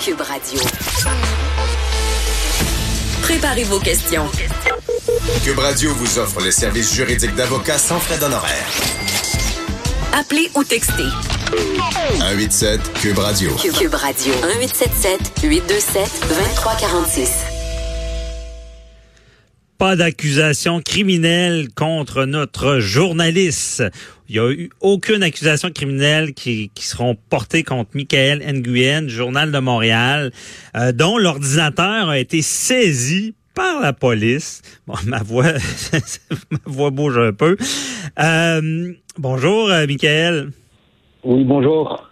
Cube 0.00 0.22
Radio. 0.22 0.58
Préparez 3.20 3.64
vos 3.64 3.78
questions. 3.78 4.24
Cube 5.44 5.58
Radio 5.58 5.92
vous 5.94 6.18
offre 6.18 6.40
les 6.40 6.52
services 6.52 6.94
juridiques 6.94 7.34
d'avocats 7.34 7.76
sans 7.76 8.00
frais 8.00 8.16
d'honoraires. 8.16 8.70
Appelez 10.14 10.50
ou 10.54 10.64
textez. 10.64 11.04
187 12.18 12.80
Cube 12.94 13.18
Radio. 13.18 13.50
Cube 13.56 13.94
Radio. 13.94 14.32
1877 14.32 15.42
827 15.42 16.02
2346. 16.28 17.30
Pas 19.76 19.96
d'accusation 19.96 20.80
criminelle 20.80 21.68
contre 21.74 22.24
notre 22.24 22.80
journaliste. 22.80 23.82
Il 24.30 24.34
n'y 24.34 24.46
a 24.46 24.52
eu 24.52 24.70
aucune 24.80 25.24
accusation 25.24 25.72
criminelle 25.72 26.34
qui, 26.34 26.70
qui 26.72 26.86
seront 26.86 27.16
portées 27.30 27.64
contre 27.64 27.90
Michael 27.94 28.38
Nguyen, 28.40 29.08
Journal 29.08 29.50
de 29.50 29.58
Montréal, 29.58 30.30
euh, 30.76 30.92
dont 30.92 31.18
l'ordinateur 31.18 32.08
a 32.08 32.16
été 32.16 32.40
saisi 32.40 33.34
par 33.56 33.80
la 33.80 33.92
police. 33.92 34.62
Bon, 34.86 34.94
ma 35.06 35.20
voix, 35.24 35.52
ma 36.50 36.58
voix 36.64 36.90
bouge 36.90 37.18
un 37.18 37.32
peu. 37.32 37.56
Euh, 38.20 38.92
bonjour, 39.18 39.68
euh, 39.68 39.84
Michael. 39.88 40.52
Oui, 41.24 41.42
bonjour. 41.42 42.08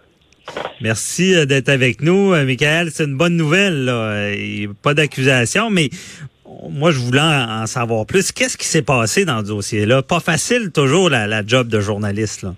Merci 0.81 1.35
euh, 1.35 1.45
d'être 1.45 1.69
avec 1.69 2.01
nous, 2.01 2.33
euh, 2.33 2.45
Michael. 2.45 2.89
C'est 2.91 3.05
une 3.05 3.17
bonne 3.17 3.35
nouvelle. 3.35 3.85
Là. 3.85 4.31
Pas 4.81 4.93
d'accusation, 4.93 5.69
mais 5.69 5.89
moi, 6.69 6.91
je 6.91 6.99
voulais 6.99 7.21
en 7.21 7.65
savoir 7.65 8.05
plus. 8.05 8.31
Qu'est-ce 8.31 8.57
qui 8.57 8.65
s'est 8.65 8.81
passé 8.83 9.25
dans 9.25 9.39
ce 9.39 9.47
dossier-là? 9.47 10.01
Pas 10.01 10.19
facile 10.19 10.71
toujours 10.73 11.09
la, 11.09 11.27
la 11.27 11.45
job 11.45 11.67
de 11.67 11.79
journaliste. 11.79 12.43
Là. 12.43 12.53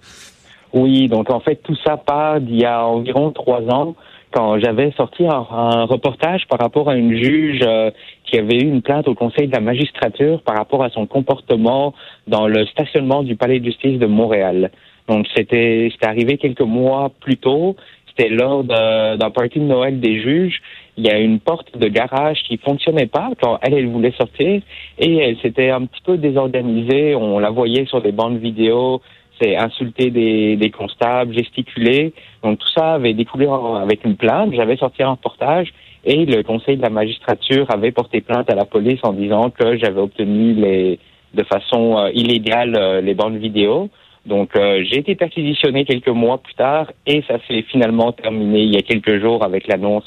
Oui, 0.74 1.08
donc 1.08 1.30
en 1.30 1.40
fait, 1.40 1.58
tout 1.64 1.76
ça 1.86 1.98
part 1.98 2.40
d'il 2.40 2.62
y 2.62 2.66
a 2.66 2.86
environ 2.86 3.32
trois 3.32 3.62
ans, 3.64 3.96
quand 4.32 4.60
j'avais 4.60 4.92
sorti 4.94 5.26
un, 5.28 5.46
un 5.52 5.84
reportage 5.84 6.48
par 6.48 6.60
rapport 6.60 6.90
à 6.90 6.96
une 6.96 7.16
juge 7.18 7.60
euh, 7.64 7.92
qui 8.24 8.40
avait 8.40 8.56
eu 8.56 8.64
une 8.64 8.82
plainte 8.82 9.08
au 9.10 9.14
Conseil 9.14 9.48
de 9.48 9.52
la 9.52 9.60
magistrature 9.60 10.42
par 10.42 10.56
rapport 10.56 10.84
à 10.84 10.90
son 10.90 11.06
comportement 11.06 11.94
dans 12.28 12.48
le 12.48 12.66
stationnement 12.68 13.24
du 13.24 13.36
Palais 13.36 13.60
de 13.60 13.66
justice 13.66 14.00
de 14.00 14.06
Montréal. 14.06 14.72
Donc 15.10 15.28
c'était 15.36 15.92
arrivé 16.02 16.38
quelques 16.38 16.62
mois 16.62 17.12
plus 17.20 17.36
tôt. 17.36 17.76
C'était 18.08 18.30
lors 18.30 18.64
d'un 18.64 19.30
party 19.32 19.60
de 19.60 19.66
Noël 19.66 20.00
des 20.00 20.22
juges. 20.22 20.62
Il 20.98 21.06
y 21.06 21.10
a 21.10 21.18
une 21.20 21.40
porte 21.40 21.78
de 21.78 21.88
garage 21.88 22.44
qui 22.44 22.58
fonctionnait 22.58 23.08
pas 23.08 23.30
quand 23.42 23.60
elle, 23.62 23.74
elle 23.74 23.88
voulait 23.88 24.14
sortir 24.18 24.62
et 25.00 25.18
elle 25.18 25.38
s'était 25.40 25.70
un 25.70 25.86
petit 25.86 26.02
peu 26.04 26.18
désorganisée. 26.18 27.16
On 27.16 27.40
la 27.40 27.50
voyait 27.50 27.86
sur 27.86 28.02
des 28.02 28.12
bandes 28.12 28.38
vidéo, 28.38 29.02
c'est 29.42 29.56
insulter 29.56 30.12
des, 30.12 30.58
des 30.58 30.70
constables, 30.70 31.34
gesticuler. 31.34 32.14
Donc 32.44 32.60
tout 32.60 32.70
ça 32.70 32.96
avait 32.96 33.14
découlé 33.14 33.48
avec 33.82 34.04
une 34.04 34.18
plainte. 34.18 34.54
J'avais 34.54 34.78
sorti 34.78 35.02
un 35.02 35.12
reportage 35.12 35.74
et 36.04 36.26
le 36.26 36.44
conseil 36.44 36.78
de 36.78 36.82
la 36.82 36.90
magistrature 36.90 37.68
avait 37.70 37.92
porté 37.92 38.22
plainte 38.22 38.50
à 38.50 38.56
la 38.56 38.66
police 38.66 39.00
en 39.04 39.14
disant 39.14 39.50
que 39.50 39.78
j'avais 39.78 40.02
obtenu 40.02 40.54
les 40.54 41.00
de 41.34 41.44
façon 41.44 41.98
euh, 41.98 42.12
illégale 42.14 42.76
euh, 42.76 43.02
les 43.02 43.14
bandes 43.14 43.38
vidéo. 43.38 43.90
Donc 44.26 44.56
euh, 44.56 44.84
j'ai 44.88 45.00
été 45.00 45.16
perquisitionné 45.16 45.84
quelques 45.84 46.08
mois 46.10 46.38
plus 46.38 46.54
tard 46.54 46.92
et 47.08 47.24
ça 47.28 47.38
s'est 47.48 47.64
finalement 47.72 48.12
terminé 48.12 48.60
il 48.62 48.74
y 48.74 48.78
a 48.78 48.82
quelques 48.84 49.20
jours 49.20 49.44
avec 49.44 49.68
l'annonce 49.68 50.04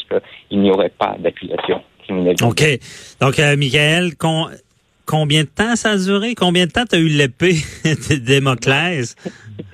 qu'il 0.48 0.60
n'y 0.60 0.70
aurait 0.70 0.92
pas 0.96 1.16
d'accusation 1.18 1.80
criminelle. 2.04 2.36
OK. 2.42 2.62
Donc, 3.20 3.38
euh, 3.40 3.56
Michael, 3.56 4.14
con- 4.16 4.46
combien 5.06 5.42
de 5.42 5.48
temps 5.48 5.74
ça 5.74 5.90
a 5.92 5.96
duré? 5.96 6.34
Combien 6.36 6.66
de 6.66 6.70
temps 6.70 6.84
tu 6.88 6.96
as 6.96 7.00
eu 7.00 7.08
l'épée 7.08 7.54
de 7.84 8.14
Démoclès? 8.24 9.16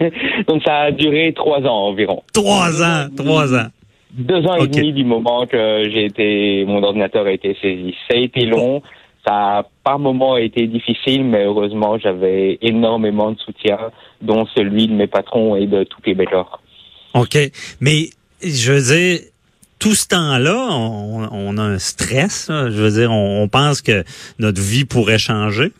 Donc 0.49 0.63
ça 0.65 0.77
a 0.85 0.91
duré 0.91 1.33
trois 1.35 1.61
ans 1.61 1.89
environ. 1.89 2.23
Trois 2.33 2.83
ans. 2.83 3.09
Trois 3.15 3.55
ans. 3.55 3.67
Deux 4.13 4.45
ans 4.47 4.57
et 4.57 4.67
demi 4.67 4.93
du 4.93 5.05
moment 5.05 5.47
que 5.47 5.89
j'ai 5.93 6.07
été, 6.07 6.65
mon 6.67 6.83
ordinateur 6.83 7.27
a 7.27 7.33
été 7.33 7.57
saisi. 7.61 7.95
Ça 8.11 8.17
a 8.17 8.21
été 8.21 8.47
long. 8.47 8.83
Ça 9.27 9.59
a 9.59 9.63
par 9.85 9.99
moments 9.99 10.37
été 10.39 10.67
difficile, 10.67 11.25
mais 11.25 11.45
heureusement, 11.45 11.99
j'avais 11.99 12.59
énormément 12.63 13.31
de 13.33 13.39
soutien, 13.39 13.79
dont 14.21 14.47
celui 14.55 14.89
de 14.89 14.93
mes 14.93 15.07
patrons 15.07 15.57
et 15.57 15.67
de 15.67 15.85
tout 15.85 16.01
Québécois. 16.01 16.61
OK. 17.15 17.39
Mais, 17.81 18.11
je 18.43 18.73
veux 18.73 18.95
dire, 18.95 19.21
tout 19.79 19.95
ce 19.95 20.07
temps-là, 20.09 20.69
on, 20.71 21.57
a 21.59 21.63
un 21.63 21.79
stress. 21.79 22.47
Je 22.49 22.81
veux 22.81 22.91
dire, 22.91 23.11
on 23.11 23.49
pense 23.49 23.81
que 23.81 24.05
notre 24.39 24.61
vie 24.61 24.85
pourrait 24.85 25.19
changer. 25.19 25.73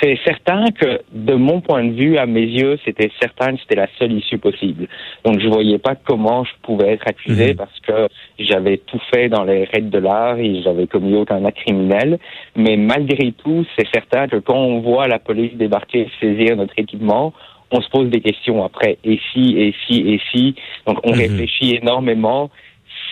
C'est 0.00 0.18
certain 0.24 0.66
que, 0.70 1.00
de 1.12 1.34
mon 1.34 1.60
point 1.60 1.84
de 1.84 1.92
vue, 1.92 2.18
à 2.18 2.26
mes 2.26 2.44
yeux, 2.44 2.78
c'était 2.84 3.10
certain 3.20 3.54
que 3.54 3.60
c'était 3.62 3.74
la 3.76 3.88
seule 3.98 4.12
issue 4.12 4.38
possible. 4.38 4.86
Donc, 5.24 5.40
je 5.40 5.48
voyais 5.48 5.78
pas 5.78 5.96
comment 5.96 6.44
je 6.44 6.52
pouvais 6.62 6.92
être 6.92 7.06
accusé 7.08 7.48
Mhm. 7.48 7.56
parce 7.56 7.80
que 7.80 8.08
j'avais 8.38 8.78
tout 8.78 9.00
fait 9.12 9.28
dans 9.28 9.44
les 9.44 9.64
règles 9.64 9.90
de 9.90 9.98
l'art 9.98 10.38
et 10.38 10.62
j'avais 10.62 10.86
commis 10.86 11.14
aucun 11.16 11.44
acte 11.44 11.58
criminel. 11.58 12.18
Mais 12.54 12.76
malgré 12.76 13.32
tout, 13.32 13.66
c'est 13.76 13.88
certain 13.92 14.28
que 14.28 14.36
quand 14.36 14.56
on 14.58 14.80
voit 14.80 15.08
la 15.08 15.18
police 15.18 15.54
débarquer, 15.54 16.08
saisir 16.20 16.56
notre 16.56 16.74
équipement, 16.78 17.32
on 17.70 17.80
se 17.80 17.88
pose 17.90 18.08
des 18.08 18.20
questions 18.20 18.64
après. 18.64 18.98
Et 19.04 19.18
si, 19.32 19.56
et 19.58 19.74
si, 19.86 20.00
et 20.00 20.20
si? 20.30 20.54
Donc, 20.86 20.98
on 21.04 21.12
Mhm. 21.12 21.18
réfléchit 21.18 21.74
énormément. 21.76 22.50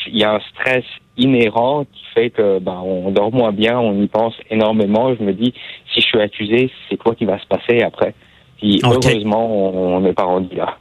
Il 0.07 0.19
y 0.19 0.25
a 0.25 0.35
un 0.35 0.41
stress 0.53 0.85
inhérent 1.17 1.85
qui 1.93 2.03
fait 2.15 2.31
que 2.31 2.59
ben, 2.59 2.81
on 2.85 3.11
dort 3.11 3.33
moins 3.33 3.53
bien, 3.53 3.79
on 3.79 4.03
y 4.03 4.07
pense 4.07 4.35
énormément. 4.51 5.15
Je 5.15 5.23
me 5.23 5.33
dis, 5.33 5.53
si 5.93 6.01
je 6.01 6.07
suis 6.07 6.21
accusé, 6.21 6.71
c'est 6.89 6.97
quoi 6.97 7.15
qui 7.15 7.25
va 7.25 7.39
se 7.39 7.47
passer 7.47 7.83
après? 7.83 8.15
Puis 8.59 8.81
heureusement, 9.11 9.95
on 9.97 10.01
n'est 10.01 10.13
pas 10.13 10.25
rendu 10.25 10.55
là. 10.57 10.77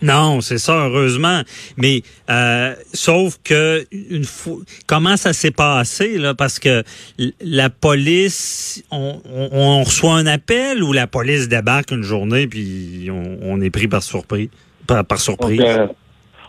Non, 0.00 0.40
c'est 0.40 0.58
ça, 0.58 0.86
heureusement. 0.86 1.42
Mais 1.76 2.02
euh, 2.28 2.74
sauf 2.92 3.38
que 3.44 3.86
une 3.92 4.24
fois, 4.24 4.56
comment 4.88 5.16
ça 5.16 5.32
s'est 5.32 5.52
passé 5.52 6.18
là? 6.18 6.34
Parce 6.34 6.58
que 6.58 6.82
la 7.40 7.70
police, 7.70 8.82
on, 8.90 9.20
on- 9.32 9.48
on 9.52 9.82
reçoit 9.84 10.14
un 10.14 10.26
appel 10.26 10.82
ou 10.82 10.92
la 10.92 11.06
police 11.06 11.48
débarque 11.48 11.92
une 11.92 12.02
journée 12.02 12.48
puis 12.48 13.10
on, 13.12 13.38
on 13.42 13.60
est 13.60 13.70
pris 13.70 13.86
par 13.86 14.02
surprise, 14.02 14.48
par, 14.88 15.04
par 15.04 15.20
surprise? 15.20 15.58
Donc, 15.58 15.68
euh, 15.68 15.86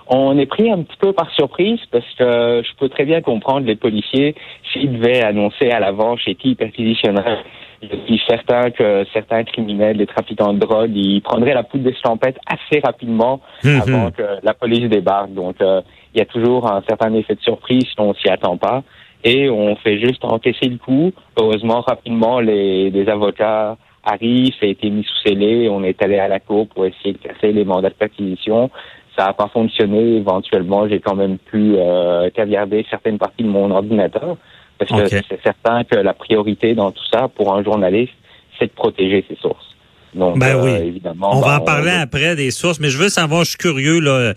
on 0.07 0.37
est 0.37 0.45
pris 0.45 0.71
un 0.71 0.83
petit 0.83 0.97
peu 0.97 1.13
par 1.13 1.31
surprise 1.31 1.79
parce 1.91 2.05
que 2.17 2.61
je 2.65 2.75
peux 2.77 2.89
très 2.89 3.05
bien 3.05 3.21
comprendre 3.21 3.65
les 3.65 3.75
policiers 3.75 4.35
s'ils 4.71 4.91
devaient 4.99 5.23
annoncer 5.23 5.69
à 5.71 5.79
l'avance 5.79 6.19
chez 6.21 6.35
qui 6.35 6.49
ils 6.51 6.55
perquisitionneraient. 6.55 7.39
Je 7.81 7.97
suis 8.05 8.21
certain 8.29 8.71
que 8.71 9.05
certains 9.13 9.43
criminels, 9.43 9.97
les 9.97 10.05
trafiquants 10.07 10.53
de 10.53 10.59
drogue, 10.59 10.91
ils 10.95 11.21
prendraient 11.21 11.53
la 11.53 11.63
poudre 11.63 11.83
d'escampette 11.83 12.37
assez 12.47 12.79
rapidement 12.79 13.41
Mhm. 13.63 13.81
avant 13.81 14.11
que 14.11 14.23
la 14.41 14.53
police 14.53 14.89
débarque. 14.89 15.33
Donc, 15.33 15.55
euh, 15.61 15.81
il 16.13 16.19
y 16.19 16.21
a 16.21 16.25
toujours 16.25 16.71
un 16.71 16.81
certain 16.87 17.13
effet 17.13 17.35
de 17.35 17.41
surprise 17.41 17.83
si 17.83 17.95
on 17.99 18.13
s'y 18.13 18.29
attend 18.29 18.55
pas. 18.57 18.83
Et 19.25 19.49
on 19.49 19.75
fait 19.77 19.99
juste 19.99 20.23
encaisser 20.23 20.67
le 20.69 20.77
coup. 20.77 21.11
Heureusement, 21.39 21.81
rapidement, 21.81 22.39
les, 22.39 22.89
les 22.89 23.07
avocats 23.09 23.77
arrivent, 24.05 24.53
ça 24.59 24.65
a 24.65 24.69
été 24.69 24.89
mis 24.89 25.03
sous 25.03 25.27
scellé. 25.27 25.67
On 25.69 25.83
est 25.83 26.01
allé 26.03 26.19
à 26.19 26.27
la 26.27 26.39
cour 26.39 26.67
pour 26.67 26.85
essayer 26.85 27.13
de 27.13 27.17
casser 27.17 27.51
les 27.53 27.63
mandats 27.65 27.89
de 27.89 27.93
perquisition. 27.95 28.69
Ça 29.17 29.25
n'a 29.25 29.33
pas 29.33 29.49
fonctionné. 29.53 30.17
Éventuellement, 30.17 30.87
j'ai 30.87 30.99
quand 30.99 31.15
même 31.15 31.37
pu 31.37 31.75
euh, 31.77 32.29
caviarder 32.31 32.85
certaines 32.89 33.17
parties 33.17 33.43
de 33.43 33.49
mon 33.49 33.69
ordinateur. 33.71 34.37
Parce 34.79 34.91
que 34.91 35.07
c'est 35.29 35.41
certain 35.43 35.83
que 35.83 35.95
la 35.95 36.13
priorité 36.13 36.73
dans 36.73 36.91
tout 36.91 37.03
ça, 37.11 37.27
pour 37.27 37.53
un 37.55 37.63
journaliste, 37.63 38.13
c'est 38.57 38.65
de 38.65 38.71
protéger 38.71 39.23
ses 39.29 39.35
sources. 39.35 39.73
Donc, 40.15 40.37
Ben 40.37 40.55
euh, 40.57 40.63
oui. 40.63 40.87
évidemment, 40.87 41.31
on 41.37 41.41
va 41.41 41.57
ben, 41.57 41.61
en 41.61 41.65
parler 41.65 41.91
après 41.91 42.35
des 42.35 42.51
sources, 42.51 42.79
mais 42.79 42.89
je 42.89 42.97
veux 42.97 43.09
savoir, 43.09 43.43
je 43.43 43.49
suis 43.49 43.57
curieux 43.57 43.99
là. 43.99 44.11
Euh, 44.11 44.33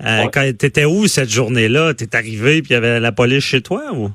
Ouais. 0.00 0.28
Quand 0.32 0.42
t'étais 0.58 0.86
où 0.86 1.06
cette 1.06 1.28
journée-là? 1.28 1.92
T'es 1.94 2.16
arrivé 2.16 2.62
puis 2.62 2.70
il 2.70 2.72
y 2.72 2.76
avait 2.76 3.00
la 3.00 3.12
police 3.12 3.44
chez 3.44 3.60
toi 3.60 3.82
ou? 3.94 4.08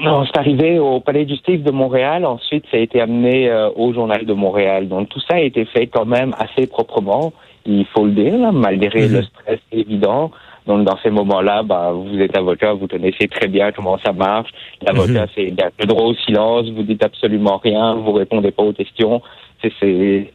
Non, 0.00 0.24
c'est 0.26 0.38
arrivé 0.38 0.78
au 0.78 1.00
Palais 1.00 1.24
de 1.24 1.30
justice 1.30 1.62
de 1.62 1.70
Montréal. 1.70 2.24
Ensuite, 2.24 2.64
ça 2.70 2.76
a 2.76 2.80
été 2.80 3.00
amené 3.00 3.48
euh, 3.48 3.70
au 3.76 3.92
Journal 3.92 4.24
de 4.26 4.32
Montréal. 4.32 4.88
Donc, 4.88 5.08
tout 5.08 5.20
ça 5.28 5.36
a 5.36 5.40
été 5.40 5.64
fait 5.64 5.86
quand 5.86 6.04
même 6.04 6.34
assez 6.38 6.66
proprement, 6.66 7.32
il 7.68 7.84
faut 7.86 8.04
le 8.06 8.12
dire, 8.12 8.36
là, 8.38 8.50
malgré 8.50 9.06
Mhm. 9.06 9.12
le 9.16 9.22
stress 9.22 9.60
évident. 9.72 10.30
Donc, 10.66 10.84
dans 10.84 10.98
ces 11.02 11.10
moments-là, 11.10 11.62
bah, 11.62 11.92
vous 11.94 12.18
êtes 12.20 12.36
avocat, 12.36 12.72
vous 12.74 12.88
connaissez 12.88 13.26
très 13.28 13.48
bien 13.48 13.72
comment 13.72 13.98
ça 14.04 14.12
marche. 14.12 14.50
L'avocat, 14.86 15.22
Mhm. 15.22 15.28
c'est 15.34 15.54
le 15.80 15.86
droit 15.86 16.04
au 16.04 16.14
silence, 16.14 16.68
vous 16.70 16.82
dites 16.82 17.04
absolument 17.04 17.58
rien, 17.58 17.94
vous 17.94 18.12
répondez 18.12 18.50
pas 18.50 18.62
aux 18.62 18.72
questions. 18.72 19.22
C'est, 19.62 20.30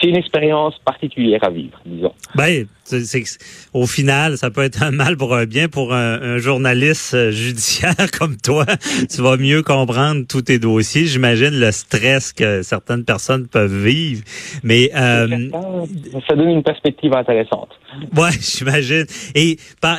c'est, 0.00 0.08
une 0.08 0.16
expérience 0.16 0.74
particulière 0.84 1.42
à 1.42 1.50
vivre, 1.50 1.80
disons. 1.86 2.12
Ben, 2.34 2.66
c'est, 2.84 3.04
c'est- 3.04 3.38
au 3.72 3.86
final, 3.86 4.36
ça 4.38 4.50
peut 4.50 4.62
être 4.62 4.82
un 4.82 4.90
mal 4.90 5.16
pour 5.16 5.34
un 5.34 5.44
bien 5.46 5.68
pour 5.68 5.92
un, 5.94 6.20
un 6.20 6.38
journaliste 6.38 7.14
euh, 7.14 7.30
judiciaire 7.30 7.94
comme 8.18 8.36
toi. 8.36 8.64
tu 9.10 9.22
vas 9.22 9.36
mieux 9.36 9.62
comprendre 9.62 10.24
tous 10.28 10.42
tes 10.42 10.58
dossiers. 10.58 11.06
J'imagine 11.06 11.58
le 11.58 11.72
stress 11.72 12.32
que 12.32 12.62
certaines 12.62 13.04
personnes 13.04 13.46
peuvent 13.48 13.84
vivre. 13.84 14.22
Mais 14.62 14.90
euh, 14.94 15.26
Ça, 15.50 16.18
ça 16.28 16.36
donne 16.36 16.50
une 16.50 16.62
perspective 16.62 17.12
intéressante. 17.14 17.70
ouais, 18.16 18.30
j'imagine. 18.40 19.06
Et 19.34 19.58
par- 19.80 19.98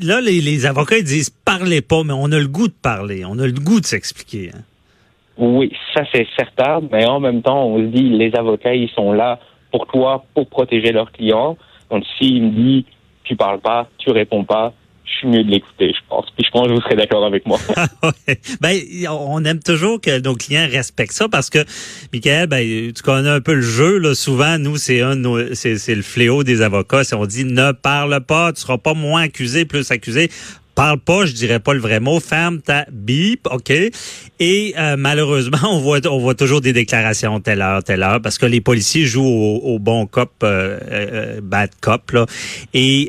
là, 0.00 0.20
les, 0.20 0.40
les 0.40 0.66
avocats 0.66 0.98
ils 0.98 1.04
disent 1.04 1.30
parlez 1.30 1.80
pas, 1.80 2.02
mais 2.04 2.12
on 2.14 2.30
a 2.32 2.38
le 2.38 2.48
goût 2.48 2.68
de 2.68 2.74
parler. 2.82 3.24
On 3.24 3.38
a 3.38 3.46
le 3.46 3.52
goût 3.52 3.80
de 3.80 3.86
s'expliquer. 3.86 4.50
hein. 4.54 4.60
Oui, 5.38 5.72
ça 5.94 6.02
c'est 6.12 6.26
certain, 6.36 6.80
mais 6.90 7.06
en 7.06 7.20
même 7.20 7.42
temps, 7.42 7.66
on 7.66 7.78
se 7.78 7.84
dit, 7.84 8.08
les 8.08 8.34
avocats, 8.34 8.74
ils 8.74 8.88
sont 8.90 9.12
là 9.12 9.38
pour 9.70 9.86
toi, 9.86 10.24
pour 10.34 10.48
protéger 10.48 10.92
leurs 10.92 11.12
clients. 11.12 11.56
Donc, 11.90 12.04
s'il 12.16 12.42
me 12.42 12.50
dit, 12.50 12.86
tu 13.24 13.36
parles 13.36 13.60
pas, 13.60 13.86
tu 13.98 14.10
réponds 14.10 14.44
pas, 14.44 14.72
je 15.04 15.18
suis 15.18 15.28
mieux 15.28 15.44
de 15.44 15.50
l'écouter, 15.50 15.92
je 15.94 16.00
pense. 16.08 16.26
Puis 16.36 16.44
je 16.44 16.50
pense 16.50 16.66
que 16.66 16.72
vous 16.72 16.80
serez 16.80 16.96
d'accord 16.96 17.24
avec 17.24 17.46
moi. 17.46 17.58
ben, 18.60 18.80
on 19.08 19.44
aime 19.44 19.60
toujours 19.60 20.00
que 20.00 20.20
nos 20.20 20.34
clients 20.34 20.66
respectent 20.70 21.12
ça 21.12 21.28
parce 21.28 21.48
que, 21.48 21.58
Michael, 22.12 22.48
ben, 22.48 22.92
tu 22.92 23.02
connais 23.02 23.28
un 23.28 23.40
peu 23.40 23.54
le 23.54 23.60
jeu. 23.60 23.98
Là. 23.98 24.14
Souvent, 24.14 24.58
nous, 24.58 24.76
c'est 24.76 25.02
un, 25.02 25.14
c'est 25.54 25.94
le 25.94 26.02
fléau 26.02 26.42
des 26.42 26.60
avocats. 26.62 27.04
Si 27.04 27.14
on 27.14 27.24
dit 27.24 27.44
ne 27.44 27.72
parle 27.72 28.20
pas, 28.20 28.52
tu 28.52 28.62
seras 28.62 28.78
pas 28.78 28.94
moins 28.94 29.22
accusé, 29.22 29.64
plus 29.64 29.90
accusé 29.90 30.28
parle 30.76 31.00
pas, 31.00 31.26
je 31.26 31.32
dirais 31.32 31.58
pas 31.58 31.74
le 31.74 31.80
vrai 31.80 31.98
mot, 31.98 32.20
ferme 32.20 32.60
ta 32.60 32.86
bip, 32.92 33.48
OK? 33.50 33.72
Et 34.38 34.74
euh, 34.78 34.96
malheureusement, 34.96 35.58
on 35.64 35.80
voit 35.80 36.06
on 36.06 36.18
voit 36.18 36.36
toujours 36.36 36.60
des 36.60 36.72
déclarations 36.72 37.40
telle 37.40 37.62
heure, 37.62 37.82
telle 37.82 38.04
heure, 38.04 38.22
parce 38.22 38.38
que 38.38 38.46
les 38.46 38.60
policiers 38.60 39.06
jouent 39.06 39.24
au, 39.24 39.78
bon 39.80 40.06
cop, 40.06 40.30
euh, 40.44 40.78
euh, 40.88 41.40
bad 41.42 41.70
cop, 41.80 42.12
là. 42.12 42.26
Et 42.74 43.08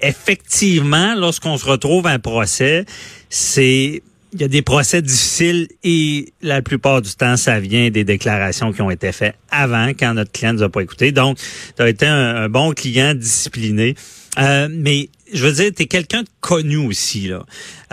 effectivement, 0.00 1.14
lorsqu'on 1.16 1.58
se 1.58 1.66
retrouve 1.66 2.06
à 2.06 2.10
un 2.10 2.20
procès, 2.20 2.86
c'est 3.28 4.02
il 4.32 4.40
y 4.40 4.44
a 4.44 4.48
des 4.48 4.62
procès 4.62 5.00
difficiles 5.00 5.68
et 5.82 6.32
la 6.42 6.60
plupart 6.60 7.00
du 7.02 7.14
temps, 7.14 7.36
ça 7.36 7.60
vient 7.60 7.90
des 7.90 8.04
déclarations 8.04 8.72
qui 8.72 8.82
ont 8.82 8.90
été 8.90 9.10
faites 9.12 9.34
avant, 9.50 9.88
quand 9.98 10.14
notre 10.14 10.32
client 10.32 10.52
ne 10.52 10.58
nous 10.58 10.64
a 10.64 10.68
pas 10.68 10.82
écouté. 10.82 11.12
Donc, 11.12 11.38
tu 11.76 11.82
as 11.82 11.88
été 11.88 12.06
un, 12.06 12.48
bon 12.48 12.72
client 12.72 13.14
discipliné. 13.14 13.94
Euh, 14.38 14.68
mais 14.70 15.08
je 15.32 15.44
veux 15.44 15.52
dire, 15.52 15.70
tu 15.76 15.82
es 15.82 15.86
quelqu'un 15.86 16.22
de 16.22 16.28
connu 16.40 16.76
aussi. 16.76 17.28
Là. 17.28 17.42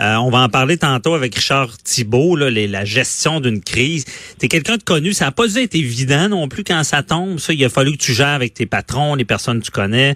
Euh, 0.00 0.16
on 0.16 0.30
va 0.30 0.42
en 0.42 0.48
parler 0.48 0.76
tantôt 0.76 1.14
avec 1.14 1.34
Richard 1.34 1.76
Thibault, 1.78 2.36
là, 2.36 2.50
la 2.50 2.84
gestion 2.84 3.40
d'une 3.40 3.60
crise. 3.60 4.04
Tu 4.38 4.46
es 4.46 4.48
quelqu'un 4.48 4.76
de 4.76 4.82
connu. 4.82 5.12
Ça 5.12 5.26
n'a 5.26 5.32
pas 5.32 5.46
dû 5.46 5.58
être 5.58 5.74
évident 5.74 6.28
non 6.28 6.48
plus 6.48 6.64
quand 6.64 6.82
ça 6.84 7.02
tombe. 7.02 7.38
Ça, 7.38 7.52
il 7.52 7.64
a 7.64 7.68
fallu 7.68 7.92
que 7.92 8.02
tu 8.02 8.12
gères 8.12 8.28
avec 8.28 8.54
tes 8.54 8.66
patrons, 8.66 9.14
les 9.14 9.24
personnes 9.24 9.60
que 9.60 9.64
tu 9.64 9.70
connais. 9.70 10.14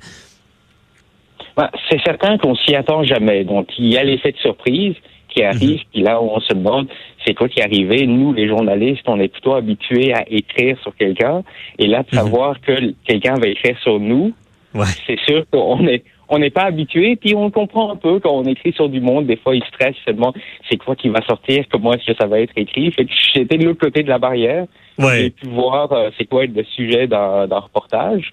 Ben, 1.56 1.68
c'est 1.90 2.00
certain 2.04 2.38
qu'on 2.38 2.54
s'y 2.54 2.74
attend 2.74 3.04
jamais. 3.04 3.44
Donc, 3.44 3.68
il 3.78 3.92
y 3.92 3.98
a 3.98 4.04
l'effet 4.04 4.32
de 4.32 4.38
surprise 4.38 4.94
qui 5.28 5.42
arrive, 5.42 5.78
mhm. 5.78 5.84
puis 5.92 6.02
là, 6.02 6.20
on 6.20 6.40
se 6.40 6.52
demande 6.52 6.88
c'est 7.24 7.34
quoi 7.34 7.48
qui 7.48 7.60
est 7.60 7.64
arrivé? 7.64 8.06
Nous, 8.06 8.32
les 8.32 8.48
journalistes, 8.48 9.02
on 9.06 9.20
est 9.20 9.28
plutôt 9.28 9.54
habitués 9.54 10.12
à 10.12 10.24
écrire 10.28 10.76
sur 10.82 10.94
quelqu'un, 10.96 11.42
et 11.78 11.86
là, 11.86 12.02
de 12.02 12.08
mhm. 12.16 12.22
savoir 12.22 12.60
que 12.60 12.94
quelqu'un 13.04 13.34
va 13.34 13.48
écrire 13.48 13.78
sur 13.82 14.00
nous, 14.00 14.32
c'est 15.06 15.18
sûr 15.26 15.44
qu'on 15.50 15.86
est 15.86 16.02
on 16.30 16.38
n'est 16.38 16.50
pas 16.50 16.62
habitué, 16.62 17.16
puis 17.16 17.34
on 17.34 17.50
comprend 17.50 17.92
un 17.92 17.96
peu 17.96 18.20
quand 18.20 18.30
on 18.30 18.44
écrit 18.44 18.72
sur 18.72 18.88
du 18.88 19.00
monde, 19.00 19.26
des 19.26 19.36
fois 19.36 19.54
il 19.54 19.64
stresse, 19.64 19.96
il 19.98 20.10
se 20.10 20.16
demande 20.16 20.34
c'est 20.70 20.76
quoi 20.76 20.94
qui 20.94 21.08
va 21.08 21.20
sortir, 21.26 21.64
comment 21.70 21.92
est-ce 21.92 22.06
que 22.06 22.16
ça 22.18 22.26
va 22.26 22.38
être 22.38 22.52
écrit? 22.56 22.90
Fait 22.92 23.04
que 23.04 23.12
j'étais 23.34 23.58
de 23.58 23.64
l'autre 23.64 23.80
côté 23.80 24.04
de 24.04 24.08
la 24.08 24.18
barrière, 24.18 24.66
ouais. 24.98 25.18
j'ai 25.18 25.30
pu 25.30 25.48
voir 25.48 25.92
euh, 25.92 26.10
c'est 26.16 26.26
quoi 26.26 26.44
être 26.44 26.54
le 26.54 26.64
sujet 26.64 27.08
d'un 27.08 27.46
reportage. 27.58 28.32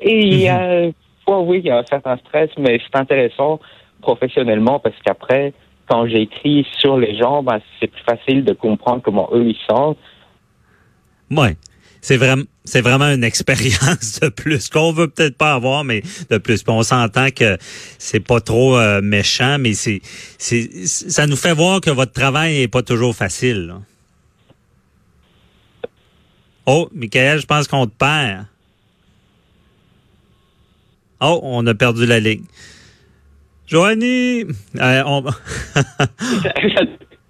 Et 0.00 0.20
il 0.20 0.40
y 0.40 0.48
a, 0.48 0.86
oui, 1.26 1.58
il 1.58 1.66
y 1.66 1.70
a 1.70 1.78
un 1.78 1.84
certain 1.84 2.16
stress, 2.18 2.50
mais 2.56 2.80
c'est 2.80 2.98
intéressant 2.98 3.58
professionnellement 4.00 4.78
parce 4.78 4.96
qu'après, 5.04 5.52
quand 5.88 6.06
j'écris 6.06 6.66
sur 6.78 6.96
les 6.96 7.16
gens, 7.16 7.42
ben, 7.42 7.60
c'est 7.80 7.88
plus 7.88 8.02
facile 8.04 8.44
de 8.44 8.52
comprendre 8.52 9.02
comment 9.02 9.28
eux 9.32 9.46
ils 9.46 9.58
sentent. 9.68 9.98
Oui. 11.30 11.48
C'est 12.04 12.16
vraiment, 12.16 12.42
c'est 12.64 12.80
vraiment 12.80 13.06
une 13.06 13.22
expérience 13.32 14.20
de 14.20 14.28
plus 14.28 14.68
qu'on 14.68 14.92
veut 14.92 15.08
peut-être 15.08 15.36
pas 15.38 15.54
avoir, 15.54 15.84
mais 15.84 16.02
de 16.28 16.38
plus. 16.38 16.62
on 16.66 16.82
s'entend 16.82 17.30
que 17.30 17.56
c'est 17.98 18.20
pas 18.20 18.40
trop 18.40 18.76
euh, 18.76 19.00
méchant, 19.00 19.58
mais 19.58 19.72
c'est, 19.72 20.02
c'est, 20.36 20.86
ça 20.86 21.26
nous 21.26 21.36
fait 21.36 21.54
voir 21.54 21.80
que 21.80 21.90
votre 21.90 22.12
travail 22.12 22.60
est 22.60 22.68
pas 22.68 22.82
toujours 22.82 23.14
facile. 23.14 23.74
Oh, 26.66 26.88
Michael, 26.92 27.40
je 27.40 27.46
pense 27.46 27.68
qu'on 27.68 27.86
te 27.86 27.94
perd. 27.96 28.46
Oh, 31.20 31.40
on 31.44 31.64
a 31.68 31.74
perdu 31.74 32.04
la 32.04 32.18
ligne. 32.18 32.44
Joanie! 33.68 34.44
Euh, 34.76 35.02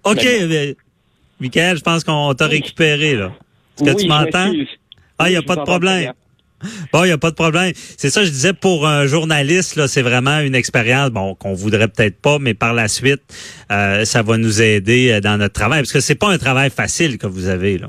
OK, 0.05 0.25
mais, 0.49 0.77
Michael, 1.41 1.77
je 1.77 1.83
pense 1.83 2.05
qu'on 2.05 2.33
t'a 2.35 2.47
récupéré, 2.47 3.17
là. 3.17 3.33
Est-ce 3.81 3.93
que 3.93 4.01
tu 4.01 4.07
m'entends? 4.09 4.53
Ah, 5.19 5.29
il 5.29 5.33
n'y 5.33 5.37
a 5.37 5.43
pas 5.43 5.57
de 5.57 5.63
problème. 5.63 6.13
Bon, 6.93 7.03
il 7.05 7.09
n'y 7.09 7.13
a 7.13 7.19
pas 7.19 7.31
de 7.31 7.35
problème. 7.35 7.73
C'est 7.97 8.11
ça, 8.11 8.25
je 8.25 8.31
disais, 8.31 8.53
pour 8.53 8.87
un 8.87 9.07
journaliste, 9.07 9.77
là, 9.77 9.89
c'est 9.89 10.03
vraiment 10.03 10.39
une 10.41 10.55
expérience, 10.55 11.11
bon, 11.11 11.35
qu'on 11.35 11.55
voudrait 11.55 11.89
peut-être 11.89 12.21
pas, 12.21 12.39
mais 12.39 12.55
par 12.55 12.73
la 12.73 12.89
suite, 12.89 13.23
euh, 13.71 14.05
ça 14.05 14.23
va 14.23 14.39
nous 14.39 14.63
aider 14.63 15.11
euh, 15.11 15.21
dans 15.21 15.39
notre 15.39 15.55
travail, 15.55 15.81
parce 15.81 15.93
que 15.93 16.01
c'est 16.01 16.15
pas 16.15 16.31
un 16.31 16.39
travail 16.39 16.71
facile 16.71 17.19
que 17.19 17.27
vous 17.27 17.49
avez, 17.49 17.79
là. 17.79 17.89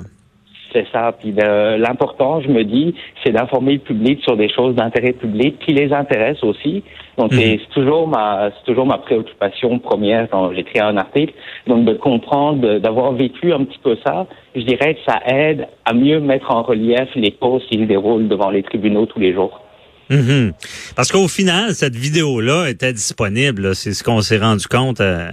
C'est 0.74 0.88
ça. 0.92 1.12
Puis 1.18 1.32
l'important, 1.32 2.42
je 2.42 2.50
me 2.50 2.64
dis, 2.64 2.96
c'est 3.24 3.32
d'informer 3.32 3.74
le 3.74 3.80
public 3.80 4.22
sur 4.24 4.36
des 4.36 4.50
choses 4.50 4.76
d'intérêt 4.76 5.14
public 5.14 5.60
qui 5.60 5.72
les 5.74 5.94
intéressent 5.94 6.44
aussi. 6.44 6.84
Donc 7.18 7.32
mhm. 7.32 7.40
c'est 7.40 7.60
toujours 7.74 8.08
ma 8.08 8.50
c'est 8.50 8.66
toujours 8.66 8.88
ma 8.88 8.98
préoccupation 8.98 9.78
première 9.78 10.28
quand 10.32 10.52
j'écris 10.54 10.80
un 10.80 10.98
article. 10.98 11.34
Donc 11.68 11.86
de 11.86 11.94
comprendre, 11.94 12.80
d'avoir 12.80 13.14
vécu 13.14 13.54
un 13.54 13.64
petit 13.66 13.80
peu 13.84 13.96
ça, 14.04 14.26
je 14.56 14.62
dirais 14.62 14.96
que 14.96 15.02
ça 15.06 15.20
aide 15.28 15.68
à 15.86 15.94
mieux 15.94 16.20
mettre 16.20 16.50
en 16.50 16.64
relief 16.64 17.08
les 17.16 17.32
causes 17.32 17.64
qui 17.70 17.78
se 17.78 17.84
déroulent 17.84 18.28
devant 18.28 18.50
les 18.50 18.64
tribunaux 18.64 19.06
tous 19.06 19.20
les 19.20 19.34
jours. 19.34 19.62
Mhm. 20.10 20.54
Parce 20.96 21.12
qu'au 21.12 21.28
final, 21.28 21.74
cette 21.74 21.96
vidéo-là 21.96 22.70
était 22.70 22.94
disponible. 22.94 23.76
C'est 23.76 23.94
ce 23.94 24.04
qu'on 24.04 24.22
s'est 24.22 24.38
rendu 24.38 24.68
compte 24.68 25.02
euh, 25.02 25.30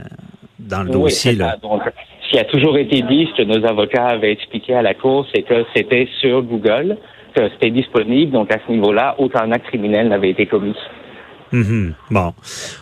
dans 0.58 0.82
le 0.82 0.90
dossier. 0.90 1.32
Là. 1.32 1.56
Donc, 1.62 1.82
qui 2.30 2.38
a 2.38 2.44
toujours 2.44 2.78
été 2.78 3.02
dit, 3.02 3.28
ce 3.32 3.42
que 3.42 3.46
nos 3.46 3.66
avocats 3.66 4.06
avaient 4.06 4.32
expliqué 4.32 4.74
à 4.74 4.82
la 4.82 4.94
Cour, 4.94 5.26
c'est 5.34 5.42
que 5.42 5.64
c'était 5.74 6.08
sur 6.20 6.42
Google, 6.42 6.96
que 7.34 7.48
c'était 7.50 7.70
disponible. 7.70 8.32
Donc, 8.32 8.52
à 8.52 8.58
ce 8.64 8.72
niveau-là, 8.72 9.16
aucun 9.18 9.50
acte 9.50 9.66
criminel 9.66 10.08
n'avait 10.08 10.30
été 10.30 10.46
commis. 10.46 10.76
Mhm. 11.52 11.94
Bon, 12.12 12.32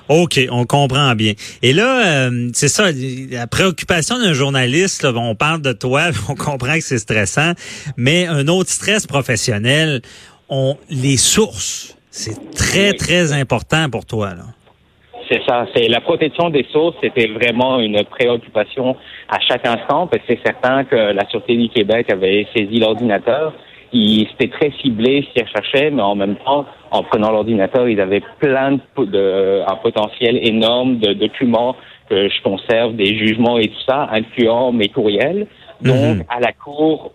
ok, 0.08 0.40
on 0.50 0.66
comprend 0.66 1.14
bien. 1.14 1.32
Et 1.62 1.72
là, 1.72 2.28
euh, 2.28 2.50
c'est 2.52 2.68
ça, 2.68 2.90
la 3.30 3.46
préoccupation 3.46 4.18
d'un 4.18 4.34
journaliste. 4.34 5.06
on 5.06 5.34
parle 5.34 5.62
de 5.62 5.72
toi, 5.72 6.10
on 6.28 6.34
comprend 6.34 6.74
que 6.74 6.82
c'est 6.84 6.98
stressant, 6.98 7.52
mais 7.96 8.26
un 8.26 8.46
autre 8.48 8.68
stress 8.68 9.06
professionnel, 9.06 10.02
on 10.50 10.76
les 10.90 11.16
sources. 11.16 11.96
C'est 12.10 12.54
très 12.54 12.92
très 12.92 13.32
important 13.32 13.88
pour 13.88 14.04
toi 14.04 14.34
là. 14.34 14.44
C'est 15.30 15.42
ça, 15.46 15.66
c'est 15.74 15.88
la 15.88 16.00
protection 16.00 16.48
des 16.48 16.64
sources, 16.72 16.96
c'était 17.02 17.26
vraiment 17.26 17.80
une 17.80 18.02
préoccupation 18.04 18.96
à 19.28 19.38
chaque 19.40 19.66
instant, 19.66 20.06
parce 20.06 20.22
que 20.22 20.34
c'est 20.34 20.40
certain 20.44 20.84
que 20.84 20.96
la 20.96 21.28
Sûreté 21.28 21.56
du 21.56 21.68
Québec 21.68 22.10
avait 22.10 22.46
saisi 22.56 22.80
l'ordinateur. 22.80 23.52
C'était 23.92 24.48
très 24.48 24.70
ciblé 24.82 25.26
ce 25.26 25.32
qu'ils 25.32 25.44
recherchaient, 25.44 25.90
mais 25.90 26.02
en 26.02 26.14
même 26.14 26.36
temps, 26.36 26.66
en 26.90 27.02
prenant 27.02 27.30
l'ordinateur, 27.30 27.88
ils 27.88 28.00
avaient 28.00 28.22
plein 28.38 28.78
de, 28.96 29.62
un 29.66 29.76
potentiel 29.76 30.38
énorme 30.46 30.98
de 30.98 31.12
documents 31.12 31.76
que 32.08 32.28
je 32.28 32.42
conserve, 32.42 32.96
des 32.96 33.16
jugements 33.18 33.58
et 33.58 33.68
tout 33.68 33.80
ça, 33.86 34.08
incluant 34.10 34.72
mes 34.72 34.88
courriels. 34.88 35.46
Donc, 35.82 36.16
mhm. 36.16 36.24
à 36.28 36.40
la 36.40 36.52
Cour, 36.52 37.12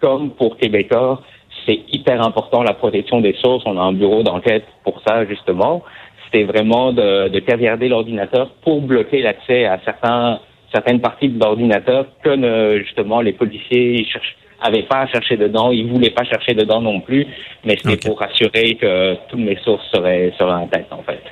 comme 0.00 0.30
pour 0.30 0.56
Québécois, 0.56 1.20
c'est 1.66 1.80
hyper 1.92 2.26
important 2.26 2.62
la 2.62 2.74
protection 2.74 3.20
des 3.20 3.34
sources. 3.34 3.64
On 3.66 3.78
a 3.78 3.82
un 3.82 3.92
bureau 3.92 4.22
d'enquête 4.22 4.64
pour 4.82 5.00
ça, 5.06 5.26
justement 5.26 5.82
c'était 6.30 6.44
vraiment 6.44 6.92
de, 6.92 7.28
de 7.28 7.38
caviarder 7.40 7.88
l'ordinateur 7.88 8.50
pour 8.62 8.80
bloquer 8.80 9.22
l'accès 9.22 9.64
à 9.64 9.80
certains, 9.84 10.40
certaines 10.72 11.00
parties 11.00 11.28
de 11.28 11.38
l'ordinateur 11.38 12.06
que 12.22 12.78
justement 12.84 13.20
les 13.20 13.32
policiers 13.32 14.06
n'avaient 14.62 14.84
pas 14.84 15.00
à 15.00 15.06
chercher 15.06 15.36
dedans, 15.36 15.70
ils 15.70 15.86
voulaient 15.86 16.10
pas 16.10 16.24
chercher 16.24 16.54
dedans 16.54 16.80
non 16.80 17.00
plus, 17.00 17.26
mais 17.64 17.76
c'était 17.76 18.08
pour 18.08 18.22
assurer 18.22 18.74
que 18.74 19.14
toutes 19.28 19.40
mes 19.40 19.56
sources 19.56 19.86
seraient, 19.92 20.32
seraient 20.38 20.52
en 20.52 20.66
tête 20.66 20.88
en 20.90 21.02
fait. 21.02 21.22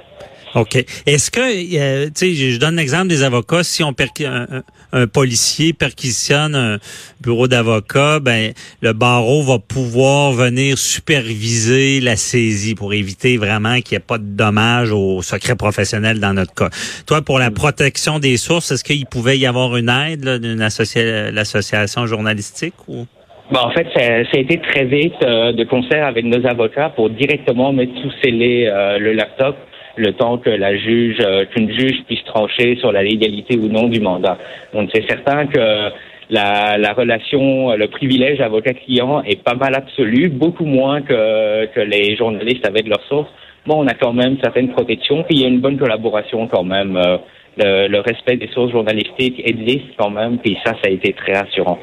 OK. 0.55 0.76
Est-ce 1.07 1.31
que, 1.31 1.40
euh, 1.40 2.07
tu 2.07 2.12
sais, 2.14 2.35
je 2.35 2.59
donne 2.59 2.76
l'exemple 2.76 3.09
des 3.09 3.23
avocats, 3.23 3.62
si 3.62 3.83
on 3.83 3.95
un, 4.25 4.62
un, 4.93 5.07
policier 5.07 5.73
perquisitionne 5.73 6.55
un 6.55 6.78
bureau 7.21 7.49
d'avocat, 7.49 8.21
ben 8.21 8.52
le 8.81 8.93
barreau 8.93 9.43
va 9.43 9.59
pouvoir 9.59 10.33
venir 10.33 10.78
superviser 10.78 12.00
la 12.00 12.17
saisie 12.17 12.75
pour 12.75 12.95
éviter 12.95 13.37
vraiment 13.37 13.81
qu'il 13.81 13.97
n'y 13.97 13.97
ait 13.97 14.07
pas 14.07 14.19
de 14.19 14.25
dommages 14.25 14.93
au 14.93 15.23
secret 15.23 15.57
professionnel 15.57 16.21
dans 16.21 16.33
notre 16.33 16.55
cas. 16.55 16.71
Toi, 17.07 17.23
pour 17.23 17.38
la 17.38 17.50
protection 17.50 18.19
des 18.19 18.37
sources, 18.37 18.71
est-ce 18.71 18.85
qu'il 18.85 19.07
pouvait 19.07 19.38
y 19.38 19.47
avoir 19.47 19.76
une 19.76 19.90
aide 19.90 20.40
d'une 20.40 20.59
l'association 20.59 22.07
journalistique 22.07 22.75
ou? 22.87 23.07
Ben, 23.50 23.61
en 23.61 23.71
fait, 23.71 23.87
ça, 23.95 24.02
a 24.02 24.38
été 24.38 24.59
très 24.59 24.85
vite 24.85 25.14
euh, 25.23 25.52
de 25.52 25.64
concert 25.64 26.07
avec 26.07 26.25
nos 26.26 26.47
avocats 26.47 26.90
pour 26.90 27.09
directement 27.09 27.73
mettre 27.73 27.95
sous 28.02 28.11
scellé 28.23 28.69
euh, 28.71 28.99
le 28.99 29.14
laptop 29.14 29.57
le 29.99 30.12
temps 30.12 30.38
que 30.38 30.50
la 30.50 30.76
juge, 30.76 31.19
euh, 31.21 31.45
qu'une 31.47 31.71
juge 31.73 32.02
puisse 32.07 32.25
trancher 32.25 32.76
sur 32.76 32.93
la 32.93 33.02
légalité 33.02 33.57
ou 33.57 33.69
non 33.69 33.88
du 33.88 34.00
mandat. 34.00 34.38
Donc 34.73 34.90
c'est 34.95 35.07
certain 35.09 35.47
que 35.47 35.90
la, 36.31 36.76
la 36.78 36.93
relation, 36.93 37.75
le 37.75 37.88
privilège 37.88 38.40
avocat-client 38.40 39.23
est 39.23 39.43
pas 39.43 39.55
mal 39.55 39.75
absolu, 39.75 40.28
beaucoup 40.28 40.67
moins 40.67 41.00
que, 41.00 41.67
que 41.67 41.81
les 41.81 42.17
journalistes 42.17 42.67
avec 42.67 42.87
leurs 42.87 43.05
sources. 43.09 43.31
Bon, 43.67 43.85
on 43.85 43.87
a 43.87 43.95
quand 43.95 44.12
même 44.12 44.37
certaines 44.43 44.71
protections, 44.71 45.25
puis 45.25 45.37
il 45.37 45.43
y 45.43 45.45
a 45.45 45.49
une 45.49 45.61
bonne 45.61 45.78
collaboration 45.78 46.47
quand 46.47 46.64
même. 46.64 46.97
Euh, 46.97 47.19
le, 47.57 47.88
le, 47.88 48.00
respect 48.00 48.37
des 48.37 48.49
sources 48.55 48.71
journalistiques 48.71 49.43
existe 49.45 49.87
quand 49.99 50.11
même, 50.11 50.38
puis 50.38 50.57
ça, 50.64 50.75
ça 50.75 50.88
a 50.88 50.90
été 50.90 51.12
très 51.12 51.33
rassurant. 51.33 51.78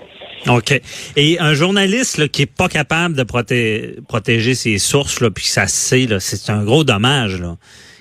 OK. 0.48 0.80
Et 1.16 1.38
un 1.40 1.54
journaliste 1.54 2.18
là, 2.18 2.28
qui 2.28 2.44
est 2.44 2.52
pas 2.54 2.68
capable 2.70 3.16
de 3.16 3.24
protéger 3.24 4.56
ses 4.56 4.78
sources, 4.78 5.22
là, 5.22 5.32
puis 5.32 5.46
ça 5.46 5.68
sait, 5.68 6.08
c'est 6.20 6.52
un 6.52 6.64
gros 6.64 6.84
dommage. 6.84 7.42
Là. 7.42 7.56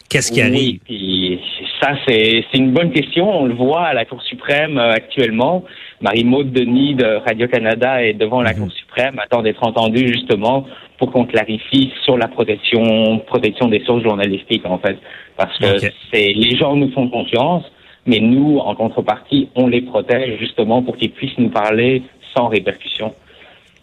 Qu'est-ce 0.08 0.30
qui 0.30 0.40
arrive? 0.40 0.80
Oui, 0.88 1.40
ça, 1.80 1.92
c'est 2.06 2.44
une 2.54 2.72
bonne 2.72 2.92
question. 2.92 3.28
On 3.28 3.46
le 3.46 3.54
voit 3.54 3.86
à 3.86 3.94
la 3.94 4.04
Cour 4.04 4.22
suprême 4.22 4.78
euh, 4.78 4.92
actuellement. 4.92 5.64
Marie-Maude 6.00 6.52
Denis 6.52 6.94
de 6.94 7.20
Radio-Canada 7.26 8.02
est 8.02 8.14
devant 8.14 8.42
la 8.42 8.52
mhm. 8.52 8.60
Cour 8.60 8.72
suprême, 8.72 9.18
attend 9.18 9.42
d'être 9.42 9.62
entendue 9.62 10.08
justement 10.08 10.66
pour 10.98 11.10
qu'on 11.10 11.24
clarifie 11.24 11.92
sur 12.04 12.16
la 12.16 12.28
protection, 12.28 13.18
protection 13.26 13.68
des 13.68 13.82
sources 13.84 14.02
journalistiques, 14.02 14.64
en 14.66 14.78
fait. 14.78 14.96
Parce 15.36 15.58
que 15.58 15.78
c'est 16.12 16.32
les 16.32 16.56
gens 16.56 16.76
nous 16.76 16.92
font 16.92 17.08
confiance, 17.08 17.64
mais 18.06 18.20
nous, 18.20 18.58
en 18.58 18.74
contrepartie, 18.74 19.48
on 19.56 19.66
les 19.66 19.82
protège 19.82 20.38
justement 20.38 20.82
pour 20.82 20.96
qu'ils 20.96 21.10
puissent 21.10 21.38
nous 21.38 21.50
parler 21.50 22.02
sans 22.36 22.48
répercussion. 22.48 23.14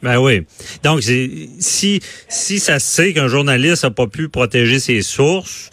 Ben 0.02 0.18
oui. 0.20 0.42
Donc, 0.84 1.02
si, 1.02 2.00
si 2.28 2.60
ça 2.60 2.80
se 2.80 2.88
sait 2.88 3.14
qu'un 3.14 3.28
journaliste 3.28 3.84
n'a 3.84 3.92
pas 3.92 4.08
pu 4.08 4.30
protéger 4.30 4.80
ses 4.80 5.02
sources, 5.02 5.70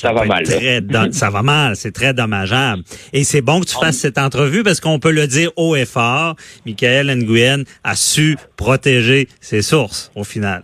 ça, 0.00 0.12
va 0.12 0.24
mal. 0.24 0.46
ça 1.12 1.30
va 1.30 1.42
mal, 1.42 1.76
c'est 1.76 1.92
très 1.92 2.14
dommageable. 2.14 2.82
Et 3.12 3.22
c'est 3.24 3.42
bon 3.42 3.60
que 3.60 3.66
tu 3.66 3.76
fasses 3.76 3.98
cette 3.98 4.16
entrevue 4.16 4.62
parce 4.62 4.80
qu'on 4.80 4.98
peut 4.98 5.12
le 5.12 5.26
dire 5.26 5.50
haut 5.56 5.76
et 5.76 5.84
fort. 5.84 6.36
Michael 6.64 7.14
Nguyen 7.16 7.64
a 7.84 7.94
su 7.94 8.36
protéger 8.56 9.28
ses 9.40 9.60
sources 9.60 10.10
au 10.16 10.24
final. 10.24 10.62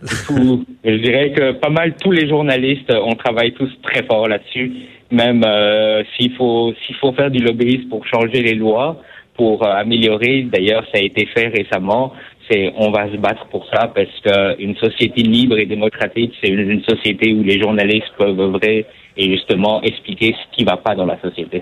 Je 0.83 0.95
dirais 0.95 1.31
que 1.33 1.51
pas 1.51 1.69
mal 1.69 1.95
tous 2.01 2.11
les 2.11 2.27
journalistes, 2.27 2.91
on 2.91 3.13
travaille 3.13 3.53
tous 3.53 3.69
très 3.83 4.03
fort 4.03 4.27
là-dessus. 4.27 4.71
Même 5.11 5.43
euh, 5.45 6.03
s'il 6.15 6.33
faut 6.35 6.73
s'il 6.85 6.95
faut 6.95 7.13
faire 7.13 7.31
du 7.31 7.39
lobbyisme 7.39 7.87
pour 7.89 8.05
changer 8.07 8.41
les 8.41 8.55
lois, 8.55 9.01
pour 9.35 9.63
euh, 9.63 9.71
améliorer. 9.71 10.47
D'ailleurs, 10.51 10.83
ça 10.91 10.97
a 10.97 11.01
été 11.01 11.27
fait 11.27 11.47
récemment. 11.47 12.11
C'est 12.49 12.73
on 12.77 12.91
va 12.91 13.11
se 13.11 13.17
battre 13.17 13.45
pour 13.47 13.65
ça 13.73 13.91
parce 13.93 14.55
qu'une 14.57 14.75
société 14.77 15.21
libre 15.21 15.57
et 15.57 15.65
démocratique, 15.65 16.33
c'est 16.41 16.49
une, 16.49 16.83
société 16.83 17.33
où 17.33 17.43
les 17.43 17.59
journalistes 17.59 18.11
peuvent 18.17 18.39
œuvrer 18.39 18.85
et 19.17 19.31
justement 19.31 19.81
expliquer 19.81 20.33
ce 20.33 20.57
qui 20.57 20.63
va 20.63 20.77
pas 20.77 20.95
dans 20.95 21.05
la 21.05 21.19
société. 21.21 21.61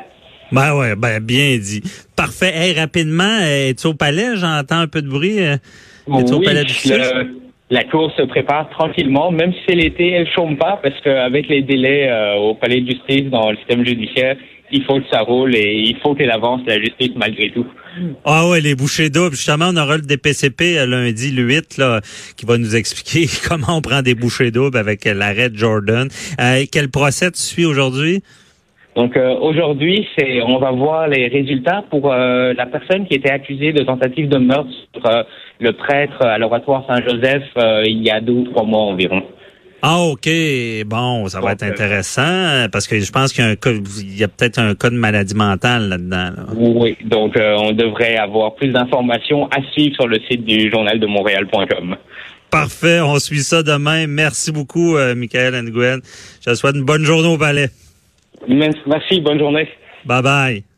Ben 0.51 0.77
ouais, 0.77 0.95
ben 0.95 1.19
bien 1.19 1.57
dit. 1.57 1.81
Parfait. 2.15 2.53
Hey, 2.55 2.73
rapidement, 2.73 3.39
es-tu 3.41 3.87
au 3.87 3.93
palais? 3.95 4.35
J'entends 4.35 4.79
un 4.79 4.87
peu 4.87 5.01
de 5.01 5.09
bruit. 5.09 5.39
Euh, 5.39 5.57
es-tu 6.17 6.33
au 6.33 6.39
palais 6.39 6.63
du 6.63 6.73
la 7.75 7.83
cour 7.83 8.09
se 8.15 8.21
prépare 8.21 8.69
tranquillement, 8.69 9.31
même 9.31 9.51
si 9.51 9.59
c'est 9.67 9.75
l'été, 9.75 10.11
elle 10.11 10.29
chôme 10.29 10.55
pas 10.55 10.79
parce 10.81 10.95
qu'avec 11.01 11.49
les 11.49 11.61
délais 11.61 12.07
euh, 12.09 12.35
au 12.35 12.55
palais 12.55 12.79
de 12.79 12.89
justice 12.89 13.25
dans 13.29 13.51
le 13.51 13.57
système 13.57 13.85
judiciaire, 13.85 14.37
il 14.71 14.81
faut 14.85 14.97
que 15.01 15.09
ça 15.11 15.19
roule 15.19 15.53
et 15.53 15.83
il 15.89 15.97
faut 15.97 16.15
qu'elle 16.15 16.31
avance 16.31 16.61
la 16.65 16.79
justice 16.79 17.11
malgré 17.17 17.51
tout. 17.51 17.65
Ah 18.23 18.47
ouais, 18.47 18.61
les 18.61 18.75
bouchées 18.75 19.09
d'eau. 19.09 19.29
Justement, 19.29 19.71
on 19.73 19.77
aura 19.77 19.97
le 19.97 20.03
DPCP 20.03 20.77
euh, 20.77 20.85
lundi, 20.85 21.31
le 21.31 21.43
8, 21.43 21.77
là, 21.77 21.99
qui 22.37 22.45
va 22.45 22.57
nous 22.57 22.77
expliquer 22.77 23.27
comment 23.49 23.77
on 23.77 23.81
prend 23.81 24.01
des 24.01 24.15
bouchées 24.15 24.51
d'eau 24.51 24.73
avec 24.73 25.03
l'arrêt 25.03 25.49
de 25.49 25.57
Jordan. 25.57 26.07
Euh, 26.39 26.63
quel 26.71 26.89
procès 26.89 27.29
tu 27.31 27.41
suis 27.41 27.65
aujourd'hui? 27.65 28.23
Donc 28.95 29.17
euh, 29.17 29.35
aujourd'hui, 29.41 30.07
c'est 30.17 30.41
on 30.41 30.59
va 30.59 30.71
voir 30.71 31.09
les 31.09 31.27
résultats 31.27 31.83
pour 31.89 32.07
la 32.07 32.65
personne 32.67 33.05
qui 33.05 33.15
était 33.15 33.31
accusée 33.31 33.73
de 33.73 33.83
tentative 33.83 34.29
de 34.29 34.37
meurtre 34.37 34.71
sur 34.93 35.03
le 35.59 35.71
prêtre 35.73 36.21
à 36.21 36.37
l'oratoire 36.37 36.83
Saint-Joseph 36.87 37.43
il 37.85 38.03
y 38.03 38.09
a 38.09 38.21
deux 38.21 38.33
ou 38.33 38.43
trois 38.45 38.63
mois 38.63 38.81
environ. 38.81 39.23
Ah, 39.87 39.99
OK. 39.99 40.27
Bon, 40.87 41.27
ça 41.27 41.39
va 41.39 41.51
être 41.51 41.61
intéressant 41.61 42.65
parce 42.71 42.87
que 42.87 42.99
je 42.99 43.11
pense 43.11 43.31
qu'il 43.31 43.45
y 43.45 44.23
a, 44.23 44.25
a 44.25 44.27
peut-être 44.27 44.57
un 44.57 44.73
cas 44.73 44.89
de 44.89 44.95
maladie 44.95 45.35
mentale 45.35 45.89
là-dedans. 45.89 46.31
Oui, 46.55 46.97
donc 47.05 47.37
euh, 47.37 47.55
on 47.59 47.71
devrait 47.71 48.17
avoir 48.17 48.55
plus 48.55 48.69
d'informations 48.69 49.47
à 49.49 49.61
suivre 49.73 49.93
sur 49.93 50.07
le 50.07 50.17
site 50.27 50.43
du 50.43 50.71
journal 50.71 50.99
de 50.99 51.05
Montréal.com. 51.05 51.97
Parfait, 52.49 52.99
on 53.01 53.19
suit 53.19 53.43
ça 53.43 53.61
demain. 53.61 54.07
Merci 54.07 54.51
beaucoup, 54.51 54.97
euh, 54.97 55.13
Michael 55.13 55.53
Nguyen. 55.61 55.99
Je 56.43 56.49
te 56.49 56.55
souhaite 56.55 56.75
une 56.75 56.85
bonne 56.85 57.03
journée 57.03 57.27
au 57.27 57.37
palais. 57.37 57.69
Merci, 58.47 59.21
bonne 59.21 59.37
journée. 59.37 59.67
Bye 60.05 60.23
bye. 60.23 60.65